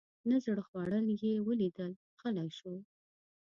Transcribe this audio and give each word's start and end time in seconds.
نه 0.29 0.37
زړه 0.45 0.63
خوړل 0.67 1.05
یې 1.23 1.33
ولیدل 1.47 1.91
غلی 2.21 2.49
شو. 2.57 2.73